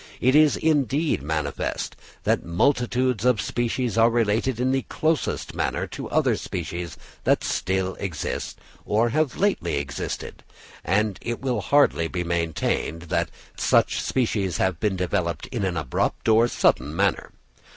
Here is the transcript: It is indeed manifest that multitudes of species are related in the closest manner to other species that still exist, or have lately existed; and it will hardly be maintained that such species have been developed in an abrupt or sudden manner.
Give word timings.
It 0.19 0.33
is 0.33 0.57
indeed 0.57 1.21
manifest 1.21 1.95
that 2.23 2.43
multitudes 2.43 3.23
of 3.23 3.39
species 3.39 3.99
are 3.99 4.09
related 4.09 4.59
in 4.59 4.71
the 4.71 4.81
closest 4.89 5.53
manner 5.53 5.85
to 5.89 6.09
other 6.09 6.35
species 6.37 6.97
that 7.23 7.43
still 7.43 7.93
exist, 7.99 8.57
or 8.83 9.09
have 9.09 9.37
lately 9.37 9.75
existed; 9.77 10.43
and 10.83 11.19
it 11.21 11.39
will 11.39 11.61
hardly 11.61 12.07
be 12.07 12.23
maintained 12.23 13.03
that 13.13 13.29
such 13.55 14.01
species 14.01 14.57
have 14.57 14.79
been 14.79 14.95
developed 14.95 15.45
in 15.51 15.63
an 15.63 15.77
abrupt 15.77 16.27
or 16.27 16.47
sudden 16.47 16.95
manner. 16.95 17.31